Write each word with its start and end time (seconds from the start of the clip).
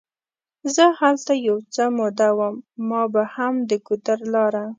زه 0.75 0.85
هلته 0.99 1.33
یو 1.47 1.57
څه 1.73 1.83
موده 1.97 2.29
وم، 2.37 2.55
ما 2.89 3.01
به 3.13 3.23
هم 3.35 3.53
د 3.69 3.71
ګودر 3.85 4.19
لاره. 4.33 4.63